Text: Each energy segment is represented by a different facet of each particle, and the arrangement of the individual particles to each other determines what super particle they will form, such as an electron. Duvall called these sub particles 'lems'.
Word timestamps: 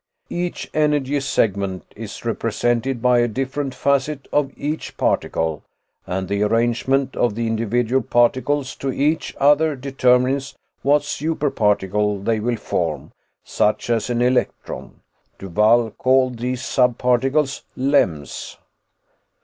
Each 0.31 0.67
energy 0.73 1.19
segment 1.19 1.93
is 1.95 2.25
represented 2.25 3.03
by 3.03 3.19
a 3.19 3.27
different 3.27 3.75
facet 3.75 4.27
of 4.33 4.51
each 4.57 4.97
particle, 4.97 5.61
and 6.07 6.27
the 6.27 6.41
arrangement 6.41 7.15
of 7.15 7.35
the 7.35 7.45
individual 7.45 8.01
particles 8.01 8.75
to 8.77 8.91
each 8.91 9.35
other 9.39 9.75
determines 9.75 10.55
what 10.81 11.03
super 11.03 11.51
particle 11.51 12.17
they 12.17 12.39
will 12.39 12.57
form, 12.57 13.11
such 13.43 13.91
as 13.91 14.09
an 14.09 14.23
electron. 14.23 15.01
Duvall 15.37 15.91
called 15.91 16.39
these 16.39 16.63
sub 16.65 16.97
particles 16.97 17.61
'lems'. 17.77 18.57